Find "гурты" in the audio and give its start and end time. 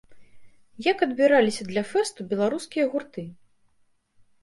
2.97-3.31